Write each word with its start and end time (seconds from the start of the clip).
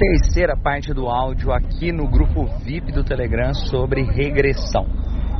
terceira 0.00 0.56
parte 0.56 0.94
do 0.94 1.08
áudio 1.08 1.52
aqui 1.52 1.92
no 1.92 2.08
grupo 2.08 2.46
VIP 2.64 2.90
do 2.90 3.04
Telegram 3.04 3.52
sobre 3.52 4.02
regressão. 4.02 4.86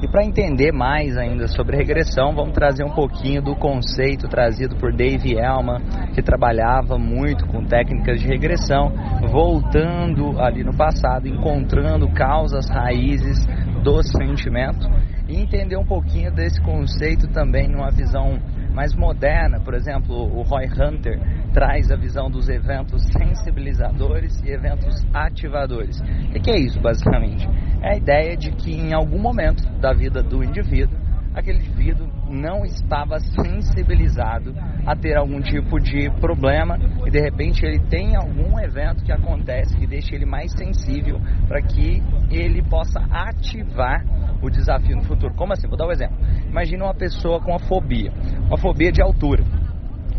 E 0.03 0.09
para 0.09 0.23
entender 0.23 0.71
mais 0.71 1.17
ainda 1.17 1.49
sobre 1.49 1.79
regressão, 1.79 2.35
vamos 2.35 2.53
trazer 2.53 2.85
um 2.85 2.95
pouquinho 2.95 3.41
do 3.41 3.57
conceito 3.57 4.29
trazido 4.29 4.77
por 4.77 4.93
Dave 4.93 5.35
Elman, 5.35 5.81
que 6.15 6.21
trabalhava 6.21 6.99
muito 6.99 7.47
com 7.47 7.65
técnicas 7.65 8.21
de 8.21 8.29
regressão, 8.29 8.93
voltando 9.31 10.39
ali 10.39 10.63
no 10.63 10.77
passado, 10.77 11.27
encontrando 11.27 12.07
causas 12.13 12.69
raízes 12.69 13.39
do 13.83 14.03
sentimento 14.03 14.87
e 15.27 15.41
entender 15.41 15.79
um 15.79 15.87
pouquinho 15.87 16.31
desse 16.35 16.61
conceito 16.61 17.29
também 17.29 17.67
numa 17.67 17.91
visão 17.91 18.39
mais 18.81 18.95
moderna, 18.95 19.61
por 19.61 19.75
exemplo, 19.75 20.15
o 20.15 20.41
Roy 20.41 20.65
Hunter 20.65 21.21
traz 21.53 21.91
a 21.91 21.97
visão 21.97 22.31
dos 22.31 22.49
eventos 22.49 23.03
sensibilizadores 23.13 24.43
e 24.43 24.49
eventos 24.49 25.05
ativadores. 25.13 26.01
O 26.35 26.41
que 26.41 26.51
é 26.51 26.59
isso, 26.59 26.81
basicamente? 26.81 27.47
É 27.83 27.93
a 27.93 27.97
ideia 27.99 28.35
de 28.39 28.51
que 28.53 28.73
em 28.73 28.95
algum 28.95 29.19
momento 29.19 29.69
da 29.81 29.93
vida 29.93 30.23
do 30.23 30.43
indivíduo, 30.43 30.97
aquele 31.35 31.59
indivíduo 31.59 32.09
não 32.29 32.65
estava 32.65 33.19
sensibilizado 33.19 34.55
a 34.87 34.97
ter 34.97 35.17
algum 35.17 35.41
tipo 35.41 35.79
de 35.81 36.11
problema 36.21 36.79
e 37.07 37.11
de 37.11 37.21
repente 37.21 37.65
ele 37.65 37.79
tem 37.89 38.17
algum 38.17 38.59
evento 38.59 39.05
que 39.05 39.13
acontece 39.13 39.77
que 39.77 39.87
deixa 39.87 40.15
ele 40.15 40.27
mais 40.27 40.53
sensível 40.53 41.21
para 41.47 41.61
que 41.63 42.03
ele 42.31 42.63
possa 42.63 43.01
ativar 43.11 44.05
o 44.43 44.49
desafio 44.49 44.97
no 44.97 45.03
futuro. 45.03 45.35
Como 45.35 45.53
assim? 45.53 45.69
Vou 45.69 45.77
dar 45.77 45.87
um 45.87 45.93
exemplo. 45.93 46.17
Imagina 46.49 46.85
uma 46.85 46.95
pessoa 46.95 47.41
com 47.41 47.51
uma 47.51 47.59
fobia, 47.59 48.13
uma 48.47 48.59
fobia 48.59 48.91
de 48.91 49.03
altura. 49.03 49.45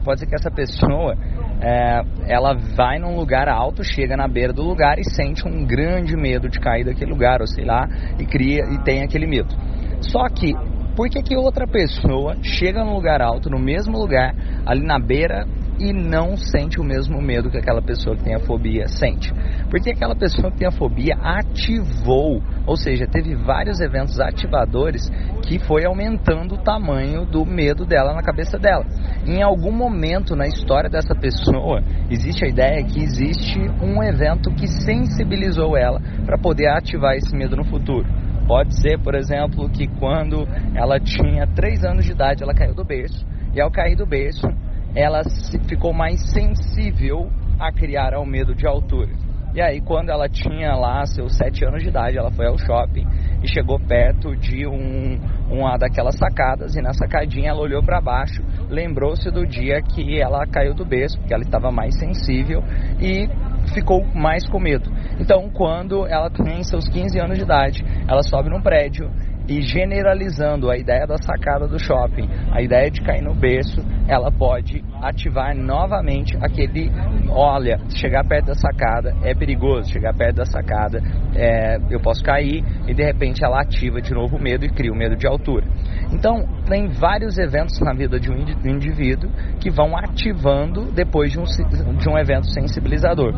Pode 0.04 0.20
ser 0.20 0.26
que 0.26 0.36
essa 0.36 0.50
pessoa 0.50 1.16
é, 1.62 2.02
ela 2.28 2.56
vai 2.76 2.98
num 2.98 3.16
lugar 3.16 3.48
alto, 3.48 3.84
chega 3.84 4.18
na 4.18 4.28
beira 4.28 4.52
do 4.52 4.64
lugar 4.64 4.98
e 4.98 5.04
sente 5.04 5.48
um 5.48 5.64
grande 5.66 6.16
medo 6.16 6.50
de 6.50 6.60
cair 6.60 6.84
daquele 6.84 7.12
lugar, 7.12 7.40
ou 7.40 7.48
sei 7.48 7.66
lá, 7.66 7.88
e 8.20 8.26
cria 8.26 8.64
e 8.72 8.80
tem 8.84 9.04
aquele 9.04 9.28
medo. 9.28 9.54
Só 10.02 10.28
que 10.30 10.54
por 11.02 11.10
que, 11.10 11.24
que 11.24 11.36
outra 11.36 11.66
pessoa 11.66 12.36
chega 12.44 12.86
num 12.86 12.94
lugar 12.94 13.24
alto, 13.24 13.50
no 13.50 13.58
mesmo 13.58 13.98
lugar, 13.98 14.36
ali 14.64 14.86
na 14.86 15.00
beira 15.00 15.48
e 15.80 15.92
não 15.92 16.38
sente 16.38 16.80
o 16.80 16.84
mesmo 16.84 17.20
medo 17.20 17.50
que 17.50 17.58
aquela 17.58 17.82
pessoa 17.82 18.16
que 18.16 18.24
tem 18.24 18.36
a 18.36 18.40
fobia 18.40 18.88
sente. 18.88 19.34
Porque 19.68 19.90
aquela 19.90 20.16
pessoa 20.16 20.52
que 20.52 20.60
tem 20.60 20.68
a 20.68 20.72
fobia 20.72 21.16
ativou, 21.16 22.40
ou 22.68 22.78
seja, 22.78 23.08
teve 23.08 23.34
vários 23.34 23.80
eventos 23.80 24.20
ativadores 24.20 25.10
que 25.42 25.58
foi 25.58 25.86
aumentando 25.86 26.54
o 26.54 26.64
tamanho 26.64 27.26
do 27.26 27.48
medo 27.48 27.84
dela 27.84 28.14
na 28.14 28.22
cabeça 28.22 28.60
dela. 28.60 28.86
Em 29.26 29.42
algum 29.42 29.72
momento 29.72 30.36
na 30.36 30.46
história 30.46 30.88
dessa 30.88 31.16
pessoa, 31.16 31.82
existe 32.12 32.46
a 32.46 32.48
ideia 32.48 32.84
que 32.84 33.02
existe 33.02 33.60
um 33.82 34.04
evento 34.04 34.52
que 34.52 34.68
sensibilizou 34.68 35.76
ela 35.76 36.00
para 36.28 36.38
poder 36.38 36.68
ativar 36.68 37.16
esse 37.16 37.36
medo 37.36 37.56
no 37.56 37.66
futuro. 37.66 38.21
Pode 38.48 38.80
ser, 38.80 39.00
por 39.00 39.16
exemplo, 39.16 39.70
que 39.70 39.88
quando 39.88 40.48
ela 40.76 41.00
tinha 41.00 41.48
3 41.48 41.84
anos 41.84 42.06
de 42.06 42.12
idade, 42.12 42.44
ela 42.44 42.54
caiu 42.54 42.74
do 42.74 42.84
berço. 42.84 43.26
E 43.54 43.62
ao 43.62 43.72
cair 43.72 43.96
do 43.96 44.06
berço, 44.06 44.48
ela 44.96 45.22
ficou 45.68 45.94
mais 45.94 46.20
sensível 46.32 47.30
a 47.60 47.72
criar 47.72 48.14
ao 48.14 48.26
medo 48.26 48.54
de 48.54 48.68
altura. 48.68 49.12
E 49.54 49.62
aí, 49.62 49.82
quando 49.82 50.10
ela 50.10 50.30
tinha 50.30 50.74
lá 50.76 51.06
seus 51.06 51.36
7 51.36 51.66
anos 51.66 51.84
de 51.84 51.90
idade, 51.90 52.18
ela 52.18 52.32
foi 52.32 52.48
ao 52.48 52.58
shopping 52.58 53.06
e 53.44 53.48
chegou 53.48 53.78
perto 53.80 54.34
de 54.34 54.66
um, 54.66 55.20
uma 55.50 55.78
daquelas 55.78 56.16
sacadas. 56.18 56.74
E 56.76 56.82
na 56.82 56.94
sacadinha 56.94 57.50
ela 57.50 57.60
olhou 57.60 57.84
para 57.84 58.00
baixo, 58.00 58.42
lembrou-se 58.70 59.30
do 59.30 59.46
dia 59.46 59.82
que 59.82 60.22
ela 60.22 60.46
caiu 60.48 60.74
do 60.74 60.86
berço, 60.86 61.18
porque 61.20 61.34
ela 61.34 61.44
estava 61.44 61.70
mais 61.70 61.98
sensível 62.00 62.64
e 63.02 63.28
ficou 63.74 64.04
mais 64.14 64.48
com 64.50 64.60
medo. 64.60 64.90
Então, 65.20 65.50
quando 65.50 66.06
ela 66.08 66.30
tem 66.30 66.64
seus 66.64 66.88
15 66.88 67.20
anos 67.20 67.38
de 67.38 67.44
idade, 67.44 67.84
ela 68.08 68.24
sobe 68.24 68.50
num 68.50 68.62
prédio 68.62 69.10
e 69.48 69.62
generalizando 69.62 70.70
a 70.70 70.78
ideia 70.78 71.06
da 71.06 71.18
sacada 71.18 71.68
do 71.68 71.80
shopping, 71.80 72.28
a 72.52 72.62
ideia 72.62 72.90
de 72.90 73.02
cair 73.02 73.22
no 73.22 73.34
berço, 73.34 73.84
ela 74.08 74.32
pode 74.32 74.84
ativar 75.02 75.56
novamente 75.56 76.38
aquele, 76.38 76.92
olha, 77.30 77.80
chegar 77.90 78.24
perto 78.26 78.48
da 78.48 78.56
sacada 78.56 79.16
é 79.24 79.34
perigoso, 79.34 79.92
chegar 79.92 80.14
perto 80.14 80.38
da 80.38 80.46
sacada 80.46 81.02
é, 81.36 81.78
eu 81.90 82.00
posso 82.00 82.24
cair 82.24 82.64
e 82.88 82.94
de 82.94 83.04
repente 83.04 83.44
ela 83.44 83.62
ativa 83.62 84.02
de 84.02 84.14
novo 84.14 84.38
o 84.38 84.42
medo 84.42 84.66
e 84.66 84.70
cria 84.70 84.92
o 84.92 84.96
medo 84.96 85.16
de 85.16 85.28
altura. 85.28 85.66
Então 86.12 86.46
tem 86.68 86.88
vários 86.88 87.38
eventos 87.38 87.80
na 87.80 87.94
vida 87.94 88.20
de 88.20 88.30
um 88.30 88.38
indivíduo 88.38 89.30
que 89.60 89.70
vão 89.70 89.96
ativando 89.98 90.92
depois 90.92 91.32
de 91.32 91.40
um, 91.40 91.44
de 91.44 92.10
um 92.10 92.18
evento 92.18 92.48
sensibilizador. 92.52 93.34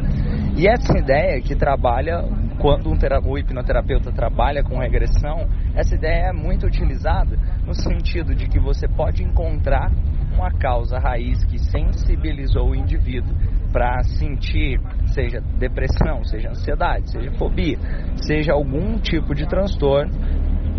E 0.58 0.68
essa 0.68 0.98
ideia 0.98 1.42
que 1.42 1.56
trabalha 1.56 2.24
quando 2.60 2.90
um 2.90 2.98
o 3.26 3.38
hipnoterapeuta 3.38 4.12
trabalha 4.12 4.64
com 4.64 4.80
regressão, 4.80 5.48
essa 5.76 5.96
ideia 5.96 6.30
é 6.30 6.34
muito 6.34 6.66
utilizada 6.66 7.38
no 7.66 7.74
sentido 7.74 8.34
de 8.34 8.48
que 8.48 8.60
você 8.60 8.88
pode 8.88 9.24
encontrar 9.24 9.92
uma 10.34 10.52
causa 10.52 10.98
raiz 10.98 11.44
que 11.46 11.60
sensibilizou 11.60 12.70
o 12.70 12.76
indivíduo 12.76 13.36
para 13.72 14.02
sentir, 14.04 14.80
seja 15.08 15.42
depressão, 15.60 16.24
seja 16.24 16.50
ansiedade, 16.50 17.12
seja 17.12 17.32
fobia, 17.32 17.78
seja 18.16 18.54
algum 18.54 18.98
tipo 19.00 19.34
de 19.34 19.48
transtorno, 19.48 20.12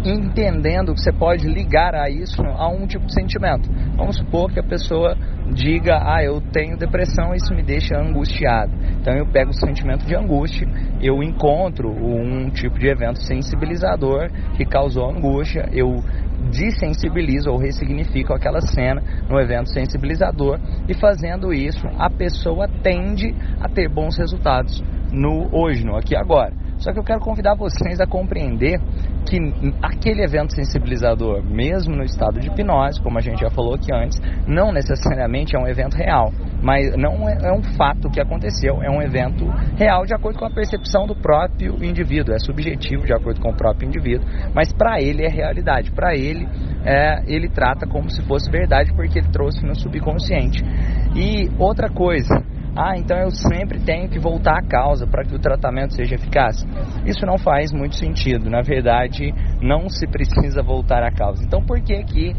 entendendo 0.05 0.93
que 0.93 1.01
você 1.01 1.13
pode 1.13 1.49
ligar 1.49 1.95
a 1.95 2.11
isso 2.11 2.43
a 2.43 2.69
um 2.69 2.87
tipo 2.87 3.07
de 3.07 3.15
sentimento. 3.15 3.69
Vamos 3.97 4.17
supor 4.17 4.53
que 4.53 4.61
a 4.61 4.63
pessoa 4.63 5.17
diga, 5.53 5.99
ah, 6.03 6.23
eu 6.23 6.41
tenho 6.53 6.77
depressão, 6.77 7.35
isso 7.35 7.55
me 7.55 7.63
deixa 7.63 7.97
angustiado. 7.97 8.73
Então 9.01 9.15
eu 9.15 9.27
pego 9.27 9.51
o 9.51 9.55
sentimento 9.55 10.05
de 10.05 10.15
angústia, 10.15 10.67
eu 11.01 11.23
encontro 11.23 11.91
um 11.91 12.51
tipo 12.51 12.79
de 12.79 12.89
evento 12.89 13.23
sensibilizador 13.23 14.31
que 14.57 14.65
causou 14.65 15.11
angústia, 15.11 15.69
eu 15.73 16.03
desensibilizo 16.51 17.51
ou 17.51 17.59
ressignifico 17.59 18.35
aquela 18.35 18.61
cena 18.61 19.03
no 19.29 19.39
evento 19.41 19.71
sensibilizador 19.71 20.59
e 20.89 20.95
fazendo 20.95 21.53
isso 21.53 21.87
a 21.99 22.11
pessoa 22.11 22.69
tende 22.83 23.35
a 23.61 23.69
ter 23.69 23.89
bons 23.89 24.17
resultados 24.19 24.83
no 25.13 25.49
hoje, 25.53 25.85
no 25.85 25.97
aqui 25.97 26.17
agora. 26.17 26.64
Só 26.85 26.93
que 26.93 26.99
eu 26.99 27.03
quero 27.03 27.21
convidar 27.21 27.55
vocês 27.55 27.99
a 27.99 28.07
compreender 28.07 28.79
que 29.25 29.39
aquele 29.81 30.23
evento 30.23 30.55
sensibilizador, 30.55 31.43
mesmo 31.43 31.97
no 31.97 32.05
estado 32.05 32.39
de 32.39 32.49
hipnose, 32.49 33.01
como 33.03 33.17
a 33.17 33.23
gente 33.23 33.41
já 33.41 33.49
falou 33.49 33.75
aqui 33.75 33.91
antes, 33.91 34.21
não 34.47 34.71
necessariamente 34.71 35.57
é 35.57 35.59
um 35.59 35.67
evento 35.67 35.97
real, 35.97 36.31
mas 36.63 36.95
não 36.95 37.27
é, 37.27 37.39
é 37.49 37.53
um 37.55 37.63
fato 37.63 38.11
que 38.11 38.21
aconteceu, 38.21 38.83
é 38.83 38.91
um 38.91 39.01
evento 39.01 39.47
real 39.79 40.05
de 40.05 40.15
acordo 40.15 40.39
com 40.39 40.45
a 40.45 40.51
percepção 40.51 41.07
do 41.07 41.17
próprio 41.17 41.83
indivíduo, 41.83 42.35
é 42.35 42.39
subjetivo 42.39 43.07
de 43.07 43.15
acordo 43.15 43.41
com 43.41 43.49
o 43.49 43.57
próprio 43.57 43.89
indivíduo, 43.89 44.29
mas 44.55 44.71
para 44.71 45.01
ele 45.01 45.25
é 45.25 45.29
realidade, 45.31 45.91
para 45.91 46.15
ele 46.15 46.47
é, 46.85 47.23
ele 47.27 47.49
trata 47.49 47.87
como 47.87 48.11
se 48.11 48.23
fosse 48.27 48.51
verdade 48.51 48.93
porque 48.93 49.21
ele 49.21 49.29
trouxe 49.29 49.65
no 49.65 49.75
subconsciente. 49.75 50.63
E 51.17 51.49
outra 51.59 51.89
coisa, 51.89 52.45
ah, 52.77 52.99
então 52.99 53.17
eu 53.17 53.31
sempre 53.31 53.79
tenho 53.81 54.09
que 54.09 54.19
voltar 54.19 54.59
à 54.59 54.63
causa 54.63 55.07
para 55.07 55.25
que 55.25 55.35
o 55.35 55.39
tratamento 55.39 55.95
seja 55.95 56.17
eficaz. 56.17 56.57
Isso 57.07 57.25
não 57.25 57.39
faz 57.39 57.73
muito 57.73 57.95
sentido. 57.95 58.51
Na 58.51 58.63
verdade, 58.63 59.33
não 59.63 59.89
se 59.89 60.07
precisa 60.09 60.61
voltar 60.61 61.03
à 61.03 61.13
causa. 61.13 61.45
Então, 61.45 61.63
por 61.65 61.81
que 61.81 62.03
que 62.03 62.35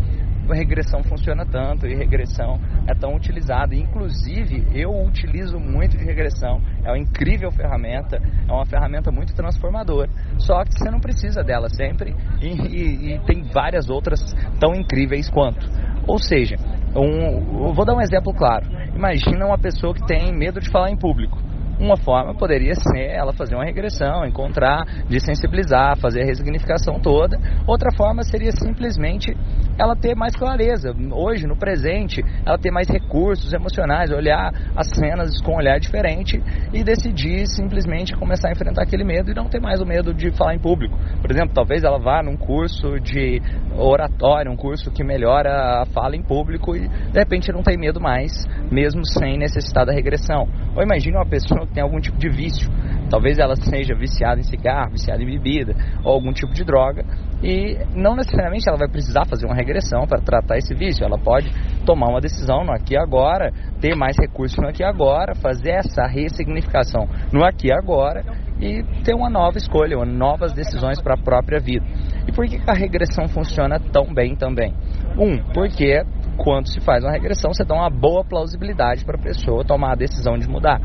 a 0.51 0.53
regressão 0.53 1.01
funciona 1.03 1.45
tanto 1.45 1.87
e 1.87 1.95
regressão 1.95 2.59
é 2.85 2.93
tão 2.93 3.15
utilizada? 3.15 3.73
Inclusive, 3.73 4.67
eu 4.73 4.91
utilizo 5.05 5.57
muito 5.57 5.97
de 5.97 6.03
regressão. 6.03 6.61
É 6.83 6.89
uma 6.89 6.99
incrível 6.99 7.49
ferramenta, 7.51 8.17
é 8.17 8.51
uma 8.51 8.65
ferramenta 8.65 9.11
muito 9.11 9.33
transformadora. 9.33 10.09
Só 10.37 10.65
que 10.65 10.73
você 10.73 10.91
não 10.91 10.99
precisa 10.99 11.43
dela 11.43 11.69
sempre 11.69 12.13
e, 12.41 12.47
e, 12.47 13.13
e 13.13 13.19
tem 13.25 13.41
várias 13.53 13.89
outras 13.89 14.19
tão 14.59 14.75
incríveis 14.75 15.29
quanto. 15.29 15.65
Ou 16.07 16.19
seja, 16.19 16.57
um, 16.99 17.73
vou 17.73 17.85
dar 17.85 17.95
um 17.95 18.01
exemplo 18.01 18.33
claro. 18.33 18.65
Imagina 18.95 19.45
uma 19.45 19.57
pessoa 19.57 19.93
que 19.93 20.05
tem 20.05 20.33
medo 20.33 20.59
de 20.59 20.69
falar 20.69 20.89
em 20.89 20.97
público. 20.97 21.37
Uma 21.77 21.97
forma 21.97 22.33
poderia 22.33 22.73
ser 22.73 23.09
ela 23.09 23.33
fazer 23.33 23.53
uma 23.53 23.65
regressão, 23.65 24.25
encontrar, 24.25 24.85
desensibilizar, 25.09 25.97
fazer 25.97 26.21
a 26.21 26.25
resignificação 26.25 26.99
toda. 26.99 27.37
Outra 27.67 27.91
forma 27.97 28.23
seria 28.23 28.51
simplesmente 28.53 29.35
ela 29.77 29.95
ter 29.95 30.15
mais 30.15 30.35
clareza. 30.35 30.93
Hoje, 31.11 31.47
no 31.47 31.55
presente, 31.55 32.23
ela 32.45 32.57
ter 32.57 32.71
mais 32.71 32.87
recursos 32.87 33.53
emocionais, 33.53 34.11
olhar 34.11 34.51
as 34.75 34.87
cenas 34.93 35.41
com 35.41 35.53
um 35.53 35.57
olhar 35.57 35.79
diferente 35.79 36.41
e 36.73 36.83
decidir 36.83 37.45
simplesmente 37.47 38.15
começar 38.15 38.49
a 38.49 38.51
enfrentar 38.51 38.83
aquele 38.83 39.03
medo 39.03 39.31
e 39.31 39.33
não 39.33 39.45
ter 39.45 39.59
mais 39.59 39.81
o 39.81 39.85
medo 39.85 40.13
de 40.13 40.31
falar 40.31 40.55
em 40.55 40.59
público. 40.59 40.97
Por 41.21 41.31
exemplo, 41.31 41.53
talvez 41.53 41.83
ela 41.83 41.99
vá 41.99 42.23
num 42.23 42.37
curso 42.37 42.99
de 42.99 43.41
oratório, 43.77 44.51
um 44.51 44.55
curso 44.55 44.91
que 44.91 45.03
melhora 45.03 45.81
a 45.81 45.85
fala 45.87 46.15
em 46.15 46.23
público 46.23 46.75
e 46.75 46.87
de 46.87 47.19
repente 47.19 47.51
não 47.51 47.63
tem 47.63 47.77
medo 47.77 47.99
mais, 47.99 48.31
mesmo 48.71 49.05
sem 49.05 49.37
necessidade 49.37 49.87
da 49.87 49.93
regressão. 49.93 50.47
Ou 50.75 50.83
imagine 50.83 51.15
uma 51.15 51.25
pessoa 51.25 51.65
que 51.67 51.73
tem 51.73 51.83
algum 51.83 51.99
tipo 51.99 52.17
de 52.17 52.29
vício. 52.29 52.69
Talvez 53.09 53.37
ela 53.37 53.55
seja 53.55 53.95
viciada 53.95 54.39
em 54.39 54.43
cigarro, 54.43 54.91
viciada 54.91 55.21
em 55.21 55.25
bebida 55.25 55.75
ou 56.03 56.13
algum 56.13 56.33
tipo 56.33 56.53
de 56.53 56.63
droga 56.63 57.05
e 57.43 57.77
não 57.95 58.15
necessariamente 58.15 58.67
ela 58.67 58.77
vai 58.77 58.89
precisar 58.89 59.25
fazer 59.25 59.45
uma 59.45 59.55
regressão 59.55 60.07
para 60.07 60.21
tratar 60.21 60.57
esse 60.57 60.73
vício. 60.73 61.05
Ela 61.05 61.17
pode 61.17 61.51
tomar 61.85 62.07
uma 62.09 62.19
decisão 62.19 62.63
no 62.63 62.71
aqui 62.71 62.95
e 62.95 62.97
agora, 62.97 63.51
ter 63.79 63.95
mais 63.95 64.15
recursos 64.19 64.57
no 64.57 64.67
aqui 64.67 64.81
e 64.81 64.85
agora, 64.85 65.35
fazer 65.35 65.71
essa 65.71 66.07
ressignificação 66.07 67.07
no 67.31 67.43
aqui 67.43 67.67
e 67.67 67.71
agora 67.71 68.23
e 68.59 68.83
ter 69.03 69.13
uma 69.13 69.29
nova 69.29 69.57
escolha, 69.57 69.97
novas 70.05 70.53
decisões 70.53 71.01
para 71.01 71.15
a 71.15 71.17
própria 71.17 71.59
vida. 71.59 71.85
E 72.27 72.31
por 72.31 72.47
que 72.47 72.59
a 72.65 72.73
regressão 72.73 73.27
funciona 73.27 73.79
tão 73.79 74.13
bem 74.13 74.35
também? 74.35 74.73
Um, 75.17 75.37
porque 75.53 76.03
quando 76.37 76.67
se 76.69 76.79
faz 76.79 77.03
uma 77.03 77.11
regressão, 77.11 77.53
você 77.53 77.63
dá 77.63 77.75
uma 77.75 77.89
boa 77.89 78.23
plausibilidade 78.23 79.05
para 79.05 79.17
a 79.17 79.21
pessoa 79.21 79.63
tomar 79.63 79.93
a 79.93 79.95
decisão 79.95 80.37
de 80.37 80.47
mudar. 80.47 80.79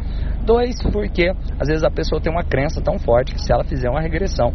Dois, 0.44 0.76
porque 0.93 1.32
às 1.58 1.69
vezes 1.69 1.85
a 1.85 1.91
pessoa 1.91 2.20
tem 2.20 2.32
uma 2.32 2.44
crença 2.44 2.81
tão 2.81 2.99
forte 2.99 3.35
que 3.35 3.41
se 3.41 3.52
ela 3.52 3.64
fizer 3.64 3.88
uma 3.88 4.00
regressão, 4.00 4.52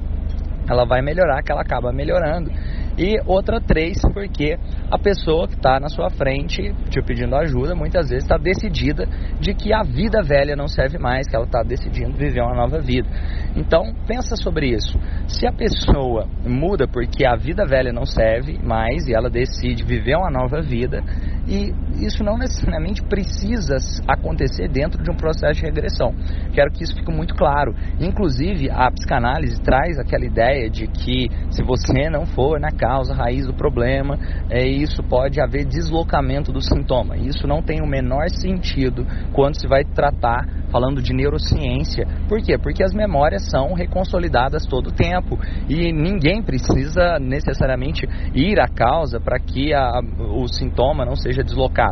ela 0.68 0.86
vai 0.86 1.02
melhorar, 1.02 1.44
que 1.44 1.52
ela 1.52 1.62
acaba 1.62 1.92
melhorando. 1.92 2.52
E 2.98 3.20
outra 3.26 3.60
três, 3.60 3.98
porque 4.14 4.58
a 4.90 4.98
pessoa 4.98 5.48
que 5.48 5.56
está 5.56 5.80
na 5.80 5.90
sua 5.90 6.10
frente 6.10 6.74
te 6.90 7.02
pedindo 7.02 7.36
ajuda, 7.36 7.76
muitas 7.76 8.10
vezes 8.10 8.24
está 8.24 8.38
decidida 8.38 9.06
de 9.40 9.54
que 9.54 9.74
a 9.74 9.84
vida 9.84 10.22
velha 10.24 10.56
não 10.56 10.68
serve 10.68 10.98
mais, 10.98 11.28
que 11.28 11.36
ela 11.36 11.46
está 11.46 11.62
decidindo 11.62 12.14
viver 12.14 12.42
uma 12.42 12.56
nova 12.56 12.80
vida. 12.80 13.08
Então, 13.56 13.94
pensa 14.08 14.36
sobre 14.36 14.68
isso. 14.68 14.98
Se 15.28 15.46
a 15.46 15.52
pessoa 15.52 16.28
muda 16.46 16.88
porque 16.88 17.26
a 17.26 17.36
vida 17.36 17.66
velha 17.66 17.92
não 17.92 18.06
serve 18.06 18.58
mais 18.64 19.08
e 19.08 19.14
ela 19.14 19.30
decide 19.30 19.84
viver 19.84 20.16
uma 20.16 20.32
nova 20.32 20.62
vida, 20.62 21.04
e 21.48 21.74
isso 22.04 22.24
não 22.24 22.38
necessariamente 22.38 23.02
precisa 23.04 23.78
acontecer 24.08 24.68
dentro 24.68 25.02
de 25.04 25.10
um 25.10 25.16
processo 25.16 25.60
de 25.60 25.66
regressão. 25.66 26.14
Quero 26.54 26.72
que 26.72 26.84
isso 26.84 26.96
fique 26.96 27.12
muito 27.12 27.36
claro. 27.36 27.74
Inclusive, 28.00 28.70
a 28.70 28.90
psicanálise 28.92 29.62
traz 29.62 29.98
aquela 29.98 30.26
ideia 30.26 30.70
de 30.70 30.88
que 30.88 31.30
se 31.50 31.64
você 31.64 32.10
não 32.10 32.26
for 32.26 32.60
na 32.60 32.72
causa 32.72 33.14
raiz 33.14 33.46
do 33.46 33.54
problema, 33.54 34.18
é, 34.50 34.66
isso 34.66 35.04
pode 35.04 35.40
haver 35.40 35.66
deslocamento 35.66 36.52
do 36.52 36.62
sintoma. 36.62 37.18
Isso 37.18 37.48
não 37.48 37.62
tem 37.62 37.82
o 37.82 37.88
menor 37.88 38.30
sentido 38.30 39.06
quando 39.34 39.60
se 39.60 39.68
vai 39.68 39.84
tratar 39.84 40.46
falando 40.72 41.02
de 41.02 41.14
neurociência. 41.14 42.06
Por 42.28 42.42
quê? 42.42 42.58
Porque 42.58 42.84
as 42.84 42.94
memórias 42.94 43.50
são 43.50 43.74
reconsolidadas 43.74 44.66
todo 44.66 44.88
o 44.88 44.92
tempo 44.92 45.40
e 45.70 45.94
ninguém 45.94 46.42
precisa 46.44 47.18
necessariamente 47.20 48.06
ir 48.34 48.60
à 48.60 48.68
causa 48.68 49.20
para 49.20 49.40
que 49.40 49.74
a, 49.74 50.02
o 50.20 50.48
sintoma 50.48 51.06
não 51.06 51.16
seja 51.16 51.44
deslocado. 51.44 51.85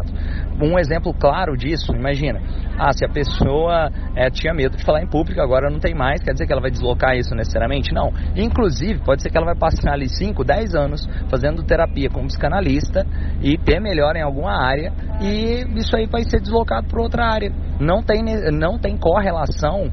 Um 0.62 0.78
exemplo 0.78 1.14
claro 1.14 1.58
disso, 1.58 1.94
imagina, 1.96 2.40
ah, 2.78 2.94
se 2.94 3.04
a 3.06 3.10
pessoa 3.10 3.90
é, 4.16 4.30
tinha 4.30 4.54
medo 4.54 4.78
de 4.78 4.84
falar 4.84 5.02
em 5.02 5.08
público, 5.08 5.42
agora 5.42 5.70
não 5.70 5.80
tem 5.80 5.94
mais, 5.94 6.22
quer 6.22 6.32
dizer 6.32 6.46
que 6.46 6.52
ela 6.52 6.62
vai 6.62 6.72
deslocar 6.72 7.16
isso 7.16 7.36
necessariamente? 7.36 7.94
Não. 7.94 8.12
Inclusive, 8.36 9.00
pode 9.04 9.22
ser 9.22 9.30
que 9.30 9.38
ela 9.38 9.46
vai 9.46 9.56
passar 9.56 9.94
ali 9.94 10.08
5, 10.08 10.44
10 10.44 10.76
anos 10.76 11.08
fazendo 11.30 11.64
terapia 11.64 12.10
como 12.10 12.28
psicanalista 12.28 13.06
e 13.42 13.58
ter 13.58 13.80
melhor 13.80 14.16
em 14.16 14.22
alguma 14.22 14.54
área 14.54 14.94
e 15.22 15.66
isso 15.76 15.96
aí 15.96 16.08
vai 16.08 16.24
ser 16.24 16.40
deslocado 16.40 16.88
para 16.88 17.02
outra 17.02 17.26
área. 17.26 17.52
Não 17.80 18.04
tem, 18.04 18.24
não 18.52 18.78
tem 18.78 18.96
correlação 18.98 19.92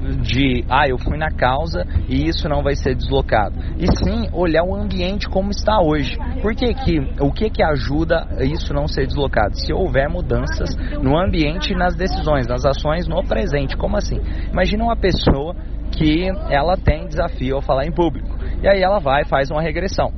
de, 0.00 0.64
ah, 0.68 0.88
eu 0.88 0.98
fui 0.98 1.16
na 1.16 1.30
causa 1.30 1.86
e 2.08 2.28
isso 2.28 2.48
não 2.48 2.62
vai 2.62 2.74
ser 2.74 2.94
deslocado. 2.94 3.54
E 3.78 3.86
sim 3.86 4.28
olhar 4.32 4.64
o 4.64 4.74
ambiente 4.74 5.28
como 5.28 5.50
está 5.50 5.80
hoje. 5.80 6.16
Por 6.40 6.54
que 6.54 6.72
que, 6.74 6.98
o 7.20 7.30
que 7.32 7.50
que 7.50 7.62
ajuda 7.62 8.26
isso 8.40 8.72
não 8.72 8.86
ser 8.86 9.06
deslocado? 9.06 9.56
Se 9.56 9.72
houver 9.72 10.08
mudanças 10.08 10.74
no 11.02 11.18
ambiente 11.18 11.74
nas 11.74 11.94
decisões, 11.94 12.46
nas 12.46 12.64
ações 12.64 13.06
no 13.06 13.22
presente. 13.24 13.76
Como 13.76 13.96
assim? 13.96 14.20
Imagina 14.50 14.84
uma 14.84 14.96
pessoa 14.96 15.54
que 15.92 16.28
ela 16.48 16.76
tem 16.76 17.06
desafio 17.06 17.56
ao 17.56 17.62
falar 17.62 17.86
em 17.86 17.92
público. 17.92 18.38
E 18.62 18.68
aí 18.68 18.82
ela 18.82 18.98
vai 18.98 19.24
faz 19.24 19.50
uma 19.50 19.62
regressão. 19.62 20.12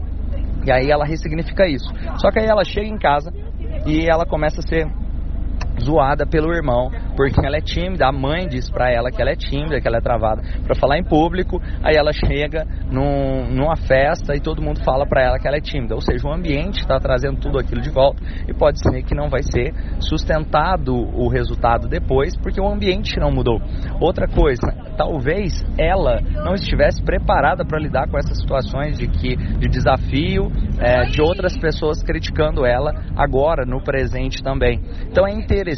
E 0.64 0.70
aí 0.70 0.90
ela 0.90 1.05
ressignifica 1.05 1.67
isso. 1.67 1.93
Só 2.19 2.31
que 2.31 2.38
aí 2.38 2.46
ela 2.46 2.64
chega 2.64 2.87
em 2.87 2.99
casa 2.99 3.32
e 3.87 4.08
ela 4.08 4.25
começa 4.25 4.61
a 4.61 4.62
ser 4.62 4.87
zoada 5.82 6.26
pelo 6.26 6.52
irmão, 6.52 6.90
porque 7.17 7.44
ela 7.44 7.56
é 7.56 7.61
tímida, 7.61 8.06
a 8.06 8.12
mãe 8.12 8.46
diz 8.46 8.70
pra 8.70 8.90
ela 8.90 9.11
que 9.11 9.20
ela 9.20 9.31
é 9.31 9.37
tímida, 9.37 9.81
que 9.81 9.88
ela 9.88 9.99
é 9.99 10.00
travada 10.00 10.43
para 10.64 10.75
falar 10.75 10.99
em 10.99 11.05
público, 11.05 11.61
aí 11.82 11.96
ela 11.96 12.12
chega 12.12 12.67
num, 12.90 13.49
numa 13.50 13.76
festa 13.76 14.34
e 14.34 14.40
todo 14.40 14.62
mundo 14.62 14.82
fala 14.84 15.06
pra 15.06 15.23
ela 15.23 15.38
que 15.38 15.46
ela 15.46 15.56
é 15.56 15.61
tímida, 15.61 15.94
ou 15.94 16.00
seja, 16.00 16.26
o 16.26 16.32
ambiente 16.32 16.81
está 16.81 16.99
trazendo 16.99 17.40
tudo 17.40 17.58
aquilo 17.58 17.81
de 17.81 17.90
volta 17.90 18.23
e 18.49 18.55
pode 18.55 18.79
ser 18.81 19.02
que 19.02 19.14
não 19.14 19.29
vai 19.29 19.43
ser 19.43 19.75
sustentado 20.00 20.94
o 20.94 21.29
resultado 21.29 21.88
depois, 21.88 22.37
porque 22.37 22.61
o 22.61 22.69
ambiente 22.69 23.19
não 23.19 23.31
mudou. 23.31 23.61
Outra 24.00 24.29
coisa, 24.29 24.73
talvez 24.96 25.64
ela 25.76 26.20
não 26.44 26.55
estivesse 26.55 27.02
preparada 27.02 27.64
para 27.64 27.79
lidar 27.79 28.08
com 28.08 28.19
essas 28.19 28.38
situações 28.38 28.99
de 28.99 29.06
que 29.06 29.37
de 29.37 29.69
desafio 29.69 30.50
é, 30.79 31.02
de 31.05 31.20
outras 31.20 31.56
pessoas 31.56 32.02
criticando 32.02 32.64
ela 32.64 32.94
agora 33.17 33.64
no 33.64 33.82
presente 33.82 34.43
também. 34.43 34.81
Então 35.08 35.26
é 35.26 35.32
interessante 35.32 35.72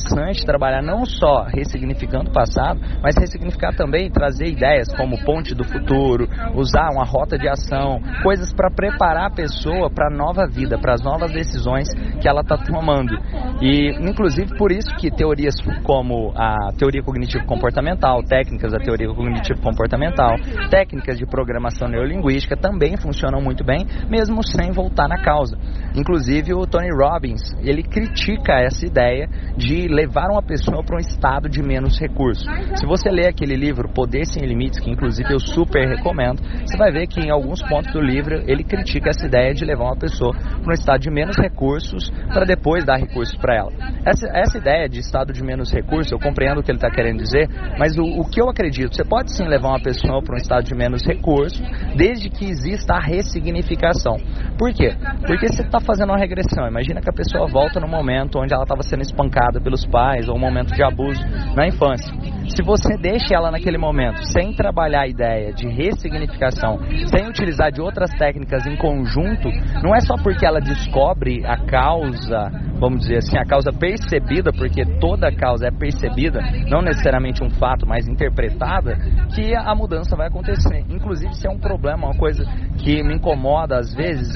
trabalhar 0.45 0.83
não 0.83 1.05
só 1.05 1.45
ressignificando 1.45 2.31
o 2.31 2.33
passado, 2.33 2.81
mas 3.03 3.15
ressignificar 3.17 3.75
também 3.77 4.11
trazer 4.11 4.47
ideias 4.47 4.89
como 4.97 5.23
ponte 5.25 5.55
do 5.55 5.65
futuro, 5.65 6.29
usar 6.55 6.91
uma 6.91 7.05
rota 7.05 7.39
de 7.39 7.49
ação, 7.49 8.01
coisas 8.23 8.53
para 8.53 8.71
preparar 8.71 9.27
a 9.27 9.35
pessoa 9.35 9.91
para 9.91 10.09
a 10.09 10.17
nova 10.17 10.47
vida, 10.47 10.79
para 10.79 10.95
as 10.95 11.03
novas 11.03 11.33
decisões 11.33 11.89
que 12.21 12.29
ela 12.29 12.41
está 12.41 12.57
tomando. 12.57 13.15
E 13.61 13.93
inclusive 14.01 14.57
por 14.57 14.73
isso 14.73 14.95
que 14.97 15.11
teorias 15.11 15.55
como 15.85 16.33
a 16.37 16.73
teoria 16.79 17.03
cognitivo 17.03 17.45
comportamental, 17.47 18.23
técnicas 18.23 18.73
da 18.73 18.79
teoria 18.79 19.09
cognitivo 19.09 19.61
comportamental, 19.61 20.37
técnicas 20.71 21.19
de 21.19 21.27
programação 21.27 21.89
neurolinguística 21.89 22.57
também 22.57 22.97
funcionam 22.97 23.41
muito 23.41 23.65
bem, 23.65 23.87
mesmo 24.09 24.43
sem 24.43 24.71
voltar 24.73 25.09
na 25.09 25.23
causa. 25.23 25.57
Inclusive 25.95 26.55
o 26.55 26.67
Tony 26.67 26.91
Robbins, 26.91 27.43
ele 27.61 27.83
critica 27.83 28.55
essa 28.61 28.87
ideia 28.87 29.29
de 29.57 29.74
levar 29.89 30.31
uma 30.31 30.43
pessoa 30.43 30.83
para 30.83 30.97
um 30.97 31.01
estado 31.01 31.49
de 31.49 31.63
menos 31.63 31.99
recursos. 31.99 32.45
Se 32.77 32.87
você 32.87 33.11
ler 33.11 33.29
aquele 33.29 33.57
livro 33.57 33.89
Poder 33.89 34.25
Sem 34.27 34.45
Limites, 34.47 34.81
que 34.81 34.91
inclusive 34.91 35.33
eu 35.33 35.41
super 35.41 35.87
recomendo, 35.87 36.43
você 36.65 36.77
vai 36.77 36.93
ver 36.93 37.07
que 37.07 37.21
em 37.21 37.31
alguns 37.31 37.63
pontos 37.63 37.93
do 37.93 38.01
livro 38.01 38.43
ele 38.47 38.65
critica 38.65 39.11
essa 39.11 39.27
ideia 39.27 39.53
de 39.53 39.65
levar 39.65 39.85
uma 39.85 39.97
pessoa 39.97 40.33
para 40.33 40.71
um 40.71 40.73
estado 40.73 41.01
de 41.01 41.11
menos 41.11 41.37
recursos 41.37 42.11
para 42.29 42.45
depois 42.45 42.85
dar 42.85 42.97
recursos 42.97 43.37
para 43.37 43.57
ela. 43.57 43.73
Essa, 44.05 44.29
essa 44.35 44.59
ideia 44.59 44.89
de 44.89 45.01
estado 45.01 45.33
de 45.33 45.43
menos 45.43 45.73
recursos, 45.73 46.11
eu 46.13 46.19
compreendo 46.19 46.61
o 46.61 46.63
que 46.63 46.71
ele 46.71 46.79
está 46.79 46.91
querendo 46.91 47.19
dizer, 47.19 47.49
mas 47.79 47.97
o, 47.97 48.03
o 48.03 48.29
que 48.29 48.41
eu 48.41 48.49
acredito, 48.49 48.95
você 48.95 49.05
pode 49.05 49.35
sim 49.37 49.47
levar 49.47 49.69
uma 49.69 49.83
pessoa 49.83 50.23
para 50.23 50.35
um 50.35 50.39
estado 50.39 50.65
de 50.65 50.75
menos 50.75 51.03
recursos, 51.07 51.61
desde 51.97 52.29
que 52.31 52.45
exista 52.45 52.95
a 52.95 53.01
ressignificação. 53.01 54.17
Por 54.59 54.73
quê? 54.73 54.95
Porque 55.27 55.49
você 55.49 55.63
está 55.63 55.81
fazendo 55.81 56.11
uma 56.11 56.19
regressão. 56.19 56.67
Imagina 56.67 57.01
que 57.01 57.11
a 57.11 57.13
pessoa 57.13 57.47
volta 57.49 57.81
no 57.81 57.89
momento 57.89 58.39
onde 58.39 58.53
ela 58.53 58.63
estava 58.63 58.83
sendo 58.83 59.03
espancada 59.03 59.61
pelos 59.65 59.85
pais 59.87 60.29
ou 60.29 60.37
um 60.37 60.39
momento 60.39 60.73
de 60.75 60.83
abuso 60.83 61.21
na 61.57 61.67
infância. 61.67 62.15
Se 62.49 62.63
você 62.63 62.99
deixa 62.99 63.35
ela 63.35 63.51
naquele 63.51 63.79
momento 63.79 64.23
sem 64.27 64.53
trabalhar 64.53 65.03
a 65.03 65.09
ideia 65.09 65.53
de 65.53 65.67
ressignificação, 65.67 66.79
sem 67.07 67.27
utilizar 67.27 67.73
de 67.73 67.81
outras 67.81 68.11
técnicas 68.19 68.67
em 68.67 68.77
conjunto, 68.77 69.49
não 69.83 69.95
é 69.95 70.01
só 70.01 70.15
porque 70.23 70.45
ela 70.45 70.61
descobre 70.61 71.45
a 71.47 71.57
causa, 71.57 72.51
vamos 72.79 73.01
dizer 73.01 73.19
assim, 73.19 73.39
a 73.39 73.47
causa 73.47 73.73
percebida, 73.73 74.53
porque 74.53 74.85
toda 75.01 75.35
causa 75.35 75.69
é 75.69 75.71
percebida, 75.71 76.41
não 76.69 76.83
necessariamente 76.83 77.43
um 77.43 77.49
fato, 77.49 77.87
mas 77.87 78.07
interpretada, 78.07 78.97
que 79.35 79.55
a 79.57 79.75
mudança 79.75 80.15
vai 80.15 80.29
acontecer. 80.29 80.85
Inclusive, 80.91 81.35
se 81.35 81.49
é 81.49 81.51
um 81.51 81.59
problema, 81.59 82.09
uma 82.09 82.17
coisa 82.17 82.45
que 82.79 83.03
me 83.03 83.15
incomoda 83.15 83.79
às 83.79 83.95
vezes, 83.95 84.31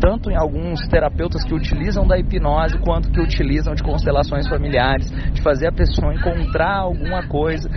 tanto 0.00 0.30
em 0.30 0.36
alguns 0.36 0.80
terapeutas 0.88 1.44
que 1.44 1.54
utilizam 1.54 2.06
da 2.06 2.18
hipnose 2.18 2.78
quanto 2.78 3.10
que 3.10 3.20
utilizam 3.20 3.74
de 3.74 3.82
constelações 3.82 4.48
familiares, 4.48 4.69
de 4.70 5.42
fazer 5.42 5.68
a 5.68 5.72
pessoa 5.72 6.14
encontrar 6.14 6.78
alguma 6.78 7.26
coisa 7.26 7.68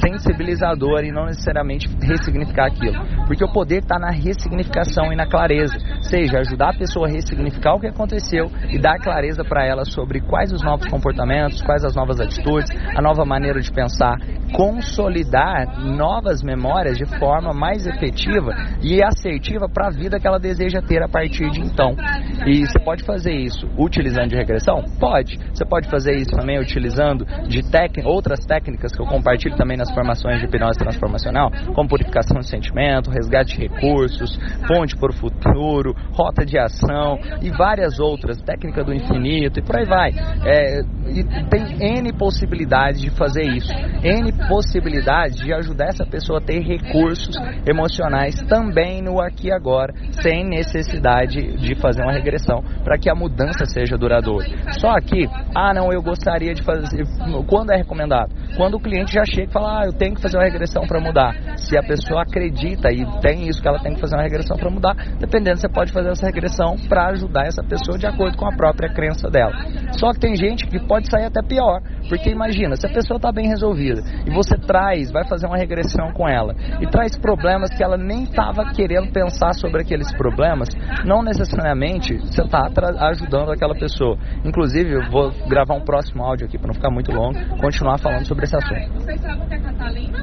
sensibilizadora 0.00 1.06
e 1.06 1.12
não 1.12 1.26
necessariamente 1.26 1.88
ressignificar 2.00 2.66
aquilo. 2.66 3.02
Porque 3.26 3.44
o 3.44 3.52
poder 3.52 3.78
está 3.78 3.98
na 3.98 4.10
ressignificação 4.10 5.12
e 5.12 5.16
na 5.16 5.26
clareza, 5.26 5.76
seja 6.02 6.38
ajudar 6.38 6.70
a 6.70 6.78
pessoa 6.78 7.08
a 7.08 7.10
ressignificar 7.10 7.74
o 7.74 7.80
que 7.80 7.86
aconteceu 7.86 8.50
e 8.68 8.78
dar 8.78 8.98
clareza 8.98 9.44
para 9.44 9.64
ela 9.64 9.84
sobre 9.84 10.20
quais 10.20 10.52
os 10.52 10.62
novos 10.62 10.86
comportamentos, 10.86 11.62
quais 11.62 11.84
as 11.84 11.94
novas 11.94 12.20
atitudes, 12.20 12.70
a 12.96 13.00
nova 13.00 13.24
maneira 13.24 13.60
de 13.60 13.72
pensar, 13.72 14.18
consolidar 14.52 15.80
novas 15.80 16.42
memórias 16.42 16.98
de 16.98 17.06
forma 17.18 17.52
mais 17.52 17.86
efetiva 17.86 18.52
e 18.82 19.02
assertiva 19.02 19.68
para 19.68 19.88
a 19.88 19.90
vida 19.90 20.20
que 20.20 20.26
ela 20.26 20.38
deseja 20.38 20.80
ter 20.82 21.02
a 21.02 21.08
partir 21.08 21.50
de 21.50 21.60
então. 21.60 21.94
E 22.46 22.66
você 22.66 22.78
pode 22.78 23.04
fazer 23.04 23.32
isso 23.32 23.68
utilizando 23.78 24.28
de 24.28 24.36
regressão? 24.36 24.82
Pode. 24.98 25.38
Você 25.52 25.64
pode 25.64 25.88
fazer 25.88 26.16
isso 26.16 26.36
também 26.42 26.58
utilizando 26.58 27.24
de 27.46 27.62
outras 28.04 28.44
técnicas 28.44 28.92
que 28.92 29.00
eu 29.00 29.06
compartilho 29.06 29.56
também 29.56 29.76
nas 29.76 29.90
formações 29.94 30.40
de 30.40 30.46
hipnose 30.46 30.78
transformacional, 30.78 31.50
como 31.72 31.88
purificação 31.88 32.40
de 32.40 32.48
sentimento, 32.48 33.10
resgate 33.10 33.56
de 33.56 33.68
recursos, 33.68 34.36
ponte 34.66 34.96
para 34.96 35.10
o 35.10 35.14
futuro, 35.14 35.94
rota 36.12 36.44
de 36.44 36.58
ação 36.58 37.16
e 37.40 37.50
várias 37.50 38.00
outras, 38.00 38.42
técnica 38.42 38.82
do 38.82 38.92
infinito 38.92 39.60
e 39.60 39.62
por 39.62 39.76
aí 39.76 39.86
vai. 39.86 40.10
É, 40.44 40.80
e 41.08 41.22
tem 41.48 41.98
N 41.98 42.12
possibilidades 42.14 43.00
de 43.00 43.10
fazer 43.10 43.44
isso, 43.44 43.72
N 44.02 44.32
possibilidades 44.48 45.36
de 45.36 45.52
ajudar 45.54 45.86
essa 45.88 46.04
pessoa 46.04 46.40
a 46.40 46.42
ter 46.42 46.60
recursos 46.60 47.36
emocionais 47.66 48.34
também 48.48 49.00
no 49.00 49.20
aqui 49.20 49.48
e 49.48 49.52
agora, 49.52 49.94
sem 50.22 50.44
necessidade 50.44 51.56
de 51.56 51.74
fazer 51.76 52.02
uma 52.02 52.12
regressão, 52.12 52.62
para 52.82 52.98
que 52.98 53.08
a 53.08 53.14
mudança 53.14 53.64
seja 53.66 53.96
duradoura. 53.96 54.46
Só 54.72 54.92
que, 55.00 55.28
ah 55.54 55.72
não, 55.72 55.92
eu 55.92 56.02
gostaria 56.02 56.31
de 56.38 56.62
fazer, 56.62 57.04
quando 57.46 57.72
é 57.72 57.76
recomendado? 57.76 58.34
Quando 58.56 58.74
o 58.74 58.80
cliente 58.80 59.12
já 59.12 59.24
chega 59.24 59.48
e 59.48 59.52
fala, 59.52 59.80
ah, 59.80 59.86
eu 59.86 59.92
tenho 59.92 60.14
que 60.14 60.20
fazer 60.20 60.36
uma 60.36 60.44
regressão 60.44 60.86
para 60.86 61.00
mudar. 61.00 61.34
Se 61.56 61.76
a 61.76 61.82
pessoa 61.82 62.22
acredita 62.22 62.90
e 62.90 63.04
tem 63.20 63.48
isso 63.48 63.60
que 63.60 63.68
ela 63.68 63.78
tem 63.78 63.94
que 63.94 64.00
fazer 64.00 64.16
uma 64.16 64.22
regressão 64.22 64.56
para 64.56 64.70
mudar, 64.70 64.94
dependendo, 65.18 65.58
você 65.58 65.68
pode 65.68 65.92
fazer 65.92 66.10
essa 66.10 66.26
regressão 66.26 66.76
para 66.88 67.08
ajudar 67.10 67.46
essa 67.46 67.62
pessoa 67.62 67.98
de 67.98 68.06
acordo 68.06 68.36
com 68.36 68.46
a 68.46 68.56
própria 68.56 68.92
crença 68.92 69.30
dela. 69.30 69.52
Só 69.92 70.12
que 70.12 70.20
tem 70.20 70.36
gente 70.36 70.66
que 70.66 70.78
pode 70.86 71.08
sair 71.10 71.26
até 71.26 71.42
pior, 71.42 71.80
porque 72.08 72.30
imagina, 72.30 72.76
se 72.76 72.86
a 72.86 72.92
pessoa 72.92 73.16
está 73.16 73.32
bem 73.32 73.48
resolvida 73.48 74.02
e 74.26 74.30
você 74.30 74.56
traz, 74.56 75.10
vai 75.10 75.26
fazer 75.26 75.46
uma 75.46 75.56
regressão 75.56 76.12
com 76.12 76.28
ela 76.28 76.54
e 76.80 76.86
traz 76.86 77.16
problemas 77.16 77.70
que 77.70 77.82
ela 77.82 77.96
nem 77.96 78.24
estava 78.24 78.72
querendo 78.72 79.12
pensar 79.12 79.52
sobre 79.54 79.82
aqueles 79.82 80.12
problemas, 80.16 80.68
não 81.04 81.22
necessariamente 81.22 82.16
você 82.18 82.42
está 82.42 82.68
ajudando 83.08 83.50
aquela 83.50 83.74
pessoa. 83.74 84.16
Inclusive, 84.44 84.92
eu 84.92 85.10
vou 85.10 85.30
gravar 85.48 85.74
um 85.74 85.84
próximo 85.84 86.21
um 86.22 86.26
áudio 86.26 86.46
aqui 86.46 86.56
para 86.56 86.68
não 86.68 86.74
ficar 86.74 86.90
muito 86.90 87.10
longo, 87.12 87.38
continuar 87.58 87.98
falando 87.98 88.26
sobre 88.26 88.44
esse 88.44 88.56
assunto. 88.56 89.02